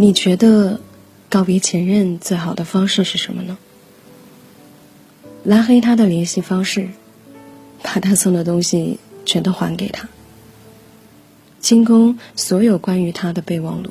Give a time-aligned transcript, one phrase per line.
[0.00, 0.80] 你觉得
[1.28, 3.58] 告别前任最好的方式是什么呢？
[5.44, 6.88] 拉黑他的联系方式，
[7.82, 10.08] 把他送的东西全都还给他，
[11.60, 13.90] 清空所有关于他的备忘录，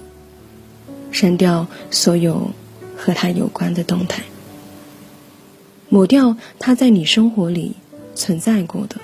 [1.11, 2.49] 删掉所有
[2.97, 4.23] 和他有关的动态，
[5.89, 7.75] 抹掉他在你生活里
[8.15, 8.95] 存在过的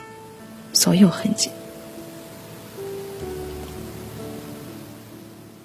[0.73, 1.51] 所有痕迹。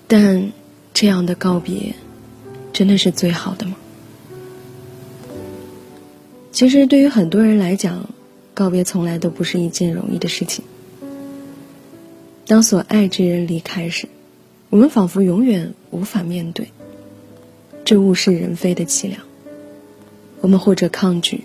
[0.06, 0.52] 但。
[1.00, 1.94] 这样的告别，
[2.74, 3.74] 真的是最好的吗？
[6.52, 8.10] 其实，对于很多人来讲，
[8.52, 10.62] 告别从来都不是一件容易的事情。
[12.46, 14.10] 当所爱之人离开时，
[14.68, 16.68] 我们仿佛永远无法面对
[17.82, 19.22] 这物是人非的凄凉。
[20.42, 21.44] 我们或者抗拒，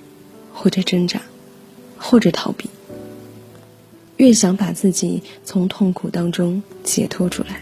[0.54, 1.22] 或者挣扎，
[1.98, 2.70] 或者逃避，
[4.18, 7.62] 越想把自己从痛苦当中解脱出来，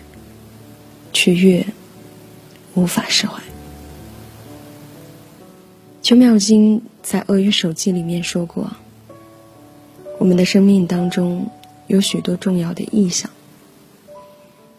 [1.12, 1.64] 却越……
[2.76, 3.42] 无法释怀。
[6.02, 8.72] 邱妙金在《鳄鱼手记》里面说过
[10.20, 11.50] ：“我们的生命当中
[11.88, 13.30] 有许多重要的意象，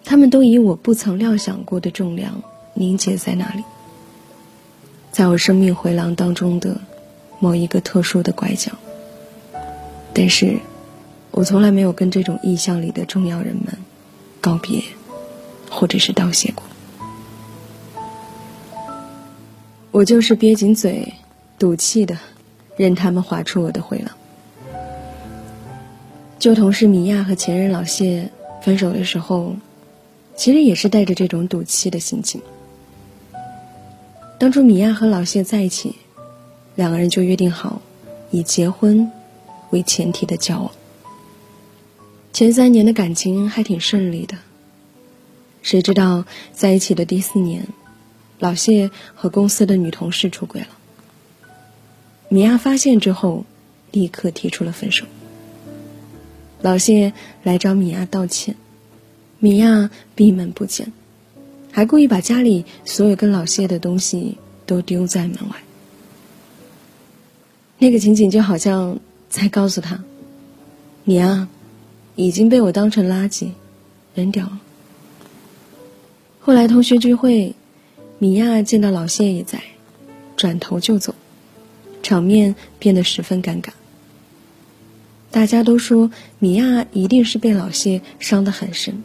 [0.04, 2.42] 他们都以我不曾料想过的重量
[2.74, 3.64] 凝结在那里，
[5.12, 6.78] 在我生命回廊当中的
[7.38, 8.72] 某一个特殊的拐角。
[10.12, 10.58] 但是，
[11.30, 13.78] 我从来没有跟这种意象里的重要人们
[14.42, 14.82] 告别，
[15.70, 16.62] 或者是道谢过。”
[19.94, 21.14] 我就是憋紧嘴，
[21.56, 22.18] 赌气的，
[22.76, 24.10] 任他们划出我的回廊。
[26.36, 28.28] 旧同事米娅和前任老谢
[28.60, 29.54] 分手的时候，
[30.34, 32.42] 其实也是带着这种赌气的心情。
[34.36, 35.94] 当初米娅和老谢在一起，
[36.74, 37.80] 两个人就约定好，
[38.32, 39.12] 以结婚
[39.70, 40.72] 为前提的交往。
[42.32, 44.36] 前三年的感情还挺顺利的，
[45.62, 47.64] 谁知道在一起的第四年。
[48.40, 50.68] 老谢和公司的女同事出轨了，
[52.28, 53.46] 米娅发现之后，
[53.92, 55.06] 立刻提出了分手。
[56.60, 57.12] 老谢
[57.44, 58.56] 来找米娅道歉，
[59.38, 60.92] 米娅闭门不见，
[61.70, 65.62] 还故意把家里所有跟老谢的东西都丢在门外。
[67.78, 68.98] 那个情景就好像
[69.28, 70.02] 在告诉他
[71.04, 71.48] ：“你啊，
[72.16, 73.50] 已经被我当成垃圾
[74.14, 74.60] 扔掉了。”
[76.40, 77.54] 后来同学聚会。
[78.24, 79.62] 米娅见到老谢也在，
[80.34, 81.14] 转头就走，
[82.02, 83.68] 场面变得十分尴尬。
[85.30, 89.04] 大家都说米娅一定是被老谢伤得很深，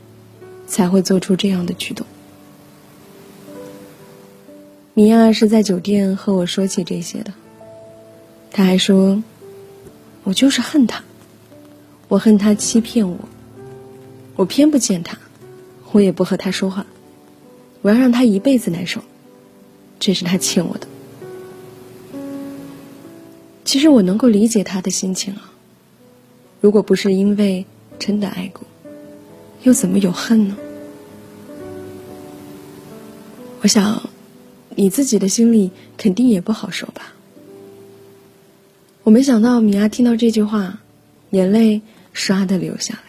[0.67, 2.07] 才会做出这样的举动。
[4.93, 7.33] 米娅是在酒店和我说起这些的，
[8.53, 9.21] 他还说
[10.23, 11.03] ：“我就是恨他，
[12.07, 13.17] 我恨他欺骗我，
[14.37, 15.17] 我偏不见他，
[15.91, 16.85] 我也不和他说话。”
[17.81, 19.01] 我要让他一辈子难受，
[19.99, 20.87] 这是他欠我的。
[23.63, 25.53] 其实我能够理解他的心情啊。
[26.61, 27.65] 如果不是因为
[27.97, 28.67] 真的爱过，
[29.63, 30.57] 又怎么有恨呢？
[33.61, 34.09] 我想，
[34.75, 37.13] 你自己的心里肯定也不好受吧。
[39.03, 40.79] 我没想到米娅听到这句话，
[41.31, 41.81] 眼泪
[42.13, 43.01] 唰的流下来。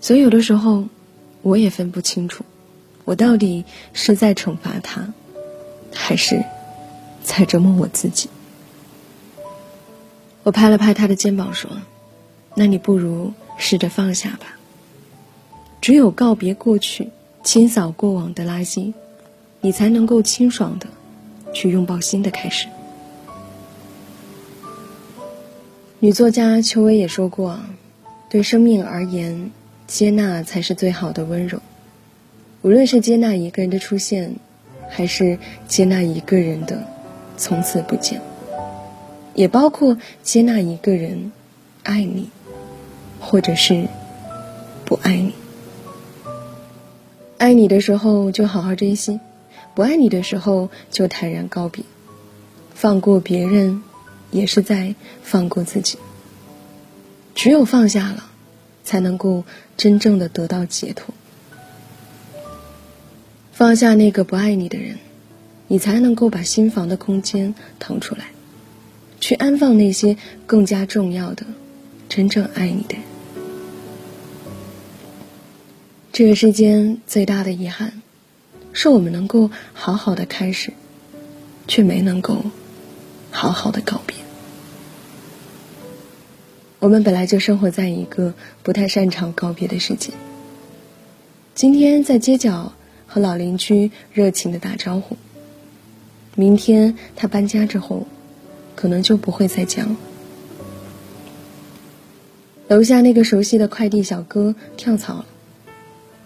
[0.00, 0.88] 所以有的时候，
[1.42, 2.44] 我也分不清楚。
[3.04, 5.12] 我到底是在惩罚他，
[5.92, 6.44] 还是
[7.22, 8.28] 在折磨我自己？
[10.42, 11.70] 我拍了拍他的肩膀，说
[12.56, 14.56] ：“那你不如试着放下吧。
[15.80, 17.10] 只有告别过去，
[17.42, 18.94] 清扫过往的垃圾，
[19.60, 20.86] 你才能够清爽的
[21.52, 22.68] 去拥抱新的开始。”
[25.98, 27.60] 女作家邱薇也说过
[28.30, 29.50] ：“对生命而言，
[29.86, 31.60] 接纳才是最好的温柔。”
[32.62, 34.34] 无论是接纳一个人的出现，
[34.90, 36.84] 还是接纳一个人的
[37.38, 38.20] 从此不见，
[39.34, 41.32] 也包括接纳一个人
[41.82, 42.28] 爱你，
[43.18, 43.86] 或者是
[44.84, 45.32] 不爱你。
[47.38, 49.20] 爱你的时候就好好珍惜，
[49.74, 51.82] 不爱你的时候就坦然告别。
[52.74, 53.82] 放过别人，
[54.30, 55.96] 也是在放过自己。
[57.34, 58.24] 只有放下了，
[58.84, 59.44] 才能够
[59.78, 61.14] 真正的得到解脱。
[63.60, 64.96] 放下那个不爱你的人，
[65.68, 68.28] 你才能够把心房的空间腾出来，
[69.20, 70.16] 去安放那些
[70.46, 71.44] 更加重要的、
[72.08, 73.02] 真正爱你的人。
[76.10, 78.00] 这个世间最大的遗憾，
[78.72, 80.72] 是我们能够好好的开始，
[81.68, 82.42] 却没能够
[83.30, 84.16] 好好的告别。
[86.78, 90.14] 我们本来就生活在一个不太擅长告别的世界。
[91.54, 92.72] 今天在街角。
[93.10, 95.16] 和老邻居热情的打招呼。
[96.36, 98.06] 明天他搬家之后，
[98.76, 99.96] 可能就不会再讲。
[102.68, 105.26] 楼下那个熟悉的快递小哥跳槽了。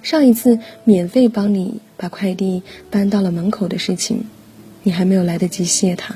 [0.02, 4.26] 上一次免费帮你把快递搬到了门口的事情，
[4.82, 6.14] 你还没有来得及谢他。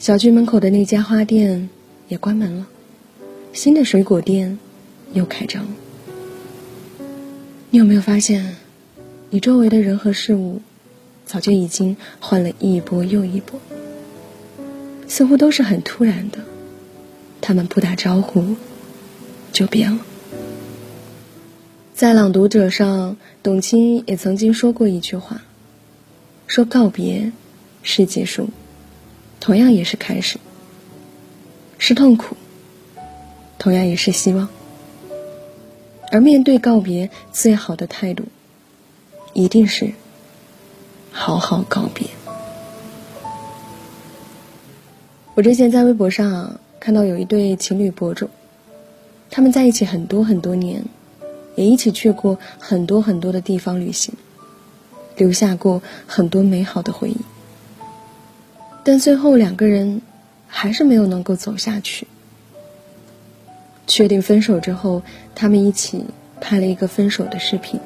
[0.00, 1.68] 小区门口的那家花店
[2.08, 2.66] 也关门了，
[3.52, 4.58] 新的水果店
[5.12, 5.70] 又开张了。
[7.72, 8.56] 你有没有发现，
[9.30, 10.60] 你周围的人和事物，
[11.24, 13.60] 早就已经换了一波又一波，
[15.06, 16.38] 似乎都是很突然的，
[17.40, 18.56] 他们不打招呼
[19.52, 20.04] 就变了。
[21.94, 25.42] 在《朗读者》上，董卿也曾经说过一句话
[26.48, 27.30] ：“说告别
[27.84, 28.48] 是结束，
[29.38, 30.38] 同样也是开始；
[31.78, 32.36] 是痛苦，
[33.58, 34.48] 同样也是希望。
[36.10, 38.24] 而面对告别，最好的态度，
[39.32, 39.92] 一定是
[41.12, 42.08] 好好告别。”
[45.34, 48.28] 我之前在微博上看到有一对情侣博主，
[49.30, 50.84] 他们在一起很多很多年。
[51.56, 54.14] 也一起去过很多很多的地方旅行，
[55.16, 57.16] 留下过很多美好的回忆。
[58.84, 60.00] 但最后两个人
[60.46, 62.06] 还是没有能够走下去。
[63.90, 65.02] 确定分手之后，
[65.34, 66.04] 他们一起
[66.40, 67.80] 拍了一个分手的视频，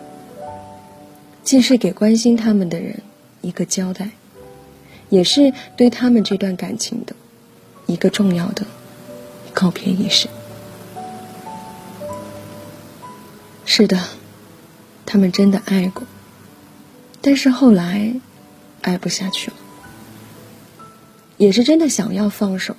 [1.42, 3.00] 既是给关心他们的人
[3.40, 4.10] 一个交代，
[5.08, 7.16] 也是对他们这段感情的
[7.86, 8.66] 一个重要的
[9.54, 10.28] 告别仪式。
[13.64, 13.98] 是的，
[15.06, 16.06] 他们真的爱过，
[17.22, 18.14] 但是后来
[18.82, 19.56] 爱不下去了，
[21.38, 22.76] 也是真的想要放手。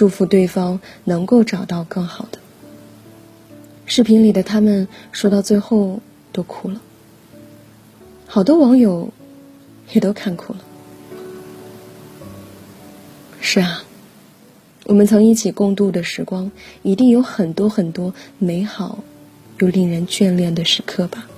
[0.00, 2.38] 祝福对方能够找到更好的。
[3.84, 6.00] 视频里的他们说到最后
[6.32, 6.80] 都哭了，
[8.26, 9.12] 好多网友
[9.92, 10.60] 也都看哭了。
[13.42, 13.84] 是啊，
[14.84, 16.50] 我们曾一起共度的时光，
[16.82, 19.04] 一定有很多很多美好。
[19.58, 21.28] 又令人眷恋的时刻吧。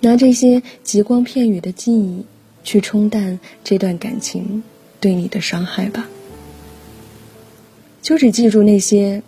[0.00, 2.26] 拿这些极光片语的记忆
[2.64, 4.62] 去冲淡这段感情
[5.02, 6.08] 对你的伤害吧。
[8.00, 9.22] 就只记住那些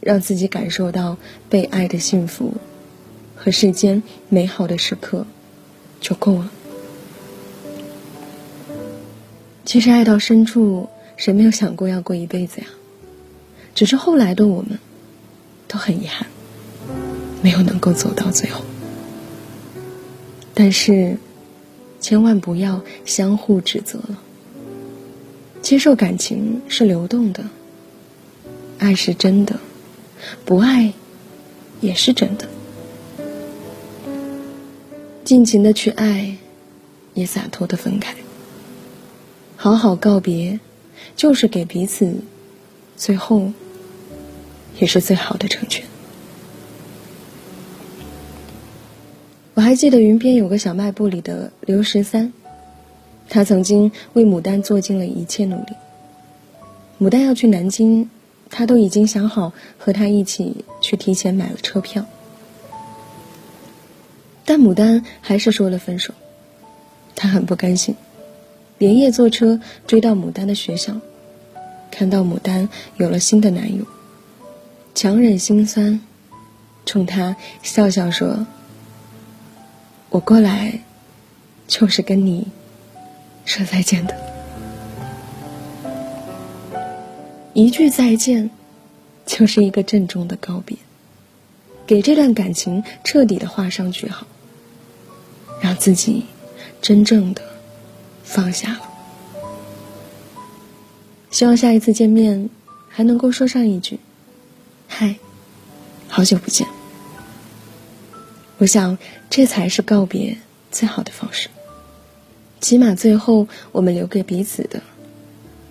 [0.00, 1.18] 让自己感受到
[1.50, 2.54] 被爱的幸福
[3.36, 5.26] 和世间美好的时刻
[6.00, 6.50] 就够了。
[9.66, 12.68] 其实爱到深处，谁没有想过要过一辈子呀？
[13.74, 14.78] 只是后来的我们。
[15.70, 16.26] 都很遗憾，
[17.42, 18.64] 没有能够走到最后。
[20.54, 21.18] 但是，
[22.00, 24.18] 千万不要相互指责了。
[25.68, 27.44] 接受感情是流动的，
[28.78, 29.60] 爱是真的，
[30.46, 30.94] 不爱
[31.82, 32.48] 也是真的。
[35.24, 36.38] 尽情的去爱，
[37.12, 38.16] 也洒脱的分开。
[39.56, 40.58] 好好告别，
[41.14, 42.14] 就是给彼此
[42.96, 43.52] 最后。
[44.78, 45.84] 也是最好的成全。
[49.52, 52.32] 我还记得云边有个小卖部里的刘十三，
[53.28, 55.72] 他曾经为牡丹做尽了一切努力。
[56.98, 58.08] 牡丹要去南京，
[58.50, 62.06] 他都已经想好和他一起去提前买了车票，
[64.44, 66.14] 但牡丹还是说了分手。
[67.14, 67.96] 他很不甘心，
[68.78, 70.94] 连夜坐车追到牡丹的学校，
[71.90, 73.84] 看到牡丹有了新的男友。
[74.94, 76.00] 强忍心酸，
[76.86, 78.46] 冲他笑笑说
[80.10, 80.80] ：“我过来，
[81.66, 82.48] 就是跟你
[83.48, 84.14] 说再见的。
[87.54, 88.50] 一句再见，
[89.26, 90.76] 就是一个郑重的告别，
[91.86, 94.26] 给这段感情彻底的画上句号，
[95.60, 96.26] 让自己
[96.82, 97.42] 真正的
[98.22, 98.82] 放下了。
[101.30, 102.50] 希望下一次见面，
[102.88, 103.98] 还能够说上一句。”
[104.86, 105.16] 嗨，
[106.06, 106.68] 好久不见。
[108.58, 108.98] 我想，
[109.30, 110.36] 这才是告别
[110.70, 111.48] 最好的方式。
[112.60, 114.82] 起码最后，我们留给彼此的，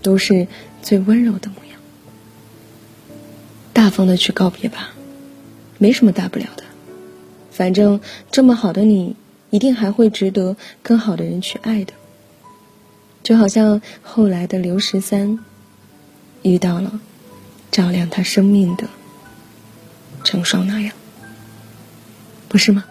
[0.01, 0.47] 都是
[0.81, 1.79] 最温柔的模样。
[3.73, 4.91] 大方的去告别吧，
[5.77, 6.63] 没什么大不了的。
[7.51, 7.99] 反正
[8.31, 9.15] 这么好的你，
[9.49, 11.93] 一定还会值得更好的人去爱的。
[13.23, 15.39] 就好像后来的刘十三，
[16.43, 16.99] 遇到了
[17.71, 18.87] 照亮他生命的。
[20.23, 20.91] 成双那样，
[22.49, 22.83] 不是吗？